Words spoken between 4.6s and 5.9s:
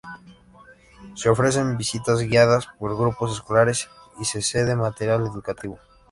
material educativo.